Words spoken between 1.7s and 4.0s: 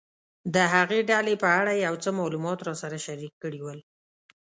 یې یو څه معلومات راسره شریک کړي ول.